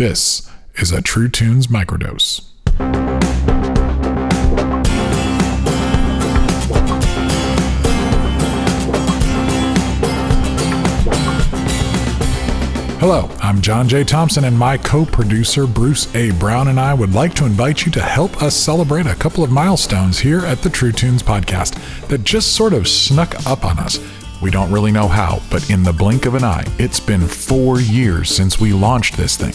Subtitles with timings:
[0.00, 2.40] This is a True Tunes microdose.
[12.98, 14.02] Hello, I'm John J.
[14.04, 16.30] Thompson, and my co producer Bruce A.
[16.30, 19.50] Brown and I would like to invite you to help us celebrate a couple of
[19.50, 21.78] milestones here at the True Tunes podcast
[22.08, 23.98] that just sort of snuck up on us.
[24.42, 27.80] We don't really know how, but in the blink of an eye, it's been four
[27.80, 29.52] years since we launched this thing,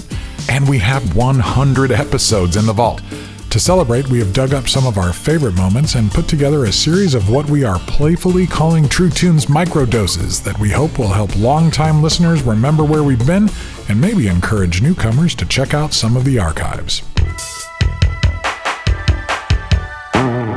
[0.48, 3.02] and we have 100 episodes in the vault.
[3.50, 6.72] To celebrate, we have dug up some of our favorite moments and put together a
[6.72, 11.36] series of what we are playfully calling True Tunes microdoses that we hope will help
[11.38, 13.50] longtime listeners remember where we've been
[13.88, 17.02] and maybe encourage newcomers to check out some of the archives.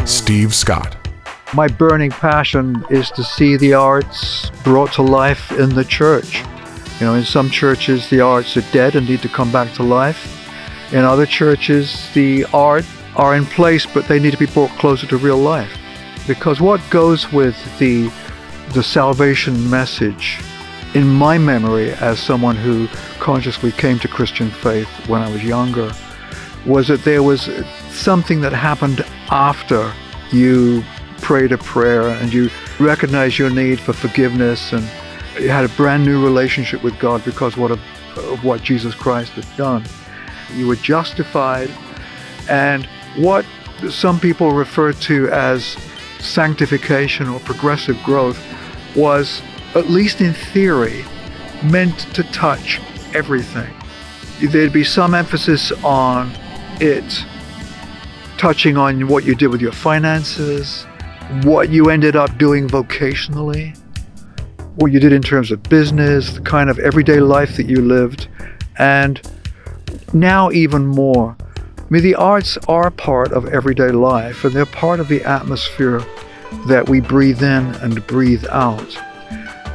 [0.04, 1.07] Steve Scott.
[1.54, 6.42] My burning passion is to see the arts brought to life in the church.
[7.00, 9.82] You know, in some churches, the arts are dead and need to come back to
[9.82, 10.34] life.
[10.92, 12.84] In other churches, the art
[13.16, 15.74] are in place, but they need to be brought closer to real life.
[16.26, 18.12] Because what goes with the
[18.74, 20.38] the salvation message,
[20.92, 22.88] in my memory, as someone who
[23.20, 25.90] consciously came to Christian faith when I was younger,
[26.66, 27.48] was that there was
[27.90, 29.90] something that happened after
[30.30, 30.84] you
[31.28, 32.48] prayed a prayer and you
[32.80, 34.82] recognized your need for forgiveness and
[35.38, 37.78] you had a brand new relationship with God because what of,
[38.16, 39.84] of what Jesus Christ had done.
[40.54, 41.70] You were justified.
[42.48, 43.44] And what
[43.90, 45.76] some people refer to as
[46.18, 48.42] sanctification or progressive growth
[48.96, 49.42] was,
[49.74, 51.04] at least in theory,
[51.62, 52.80] meant to touch
[53.12, 53.70] everything.
[54.40, 56.32] There'd be some emphasis on
[56.80, 57.22] it
[58.38, 60.86] touching on what you did with your finances,
[61.42, 63.76] what you ended up doing vocationally,
[64.76, 68.28] what you did in terms of business, the kind of everyday life that you lived,
[68.78, 69.20] and
[70.12, 71.36] now even more.
[71.78, 76.02] I mean, the arts are part of everyday life and they're part of the atmosphere
[76.66, 78.96] that we breathe in and breathe out.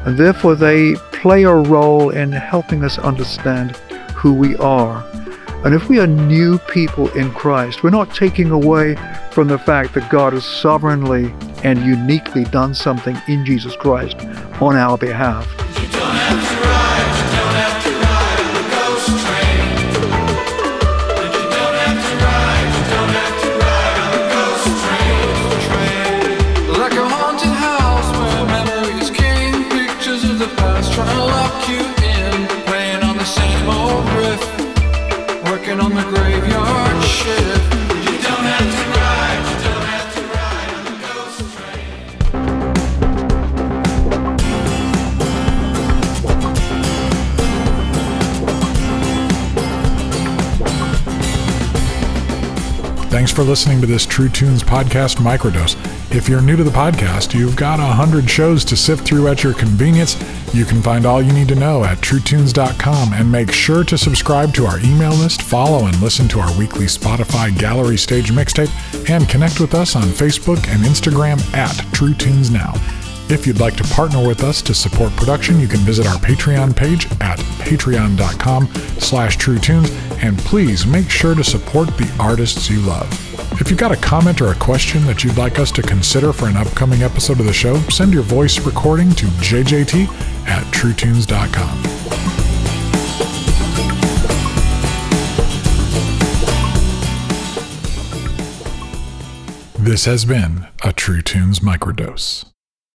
[0.05, 3.75] And therefore, they play a role in helping us understand
[4.15, 5.03] who we are.
[5.65, 8.95] And if we are new people in Christ, we're not taking away
[9.31, 14.19] from the fact that God has sovereignly and uniquely done something in Jesus Christ
[14.61, 15.47] on our behalf.
[35.97, 36.32] on grave.
[53.13, 55.75] Thanks for listening to this True Tunes podcast microdose.
[56.11, 59.43] If you're new to the podcast, you've got a hundred shows to sift through at
[59.43, 60.15] your convenience.
[60.51, 64.51] You can find all you need to know at truetunes.com and make sure to subscribe
[64.55, 68.71] to our email list, follow and listen to our weekly Spotify gallery stage mixtape,
[69.07, 72.73] and connect with us on Facebook and Instagram at True Tunes Now.
[73.29, 76.75] If you'd like to partner with us to support production, you can visit our Patreon
[76.75, 78.67] page at patreon.com
[78.99, 79.89] slash truetunes,
[80.23, 83.09] and please make sure to support the artists you love.
[83.61, 86.47] If you've got a comment or a question that you'd like us to consider for
[86.47, 90.07] an upcoming episode of the show, send your voice recording to jjt
[90.47, 92.03] at truetunes.com.
[99.83, 102.52] This has been a True Tunes microdose.